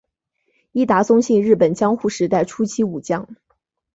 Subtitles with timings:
[0.71, 3.29] 伊达宗信日本江户时代初期武将。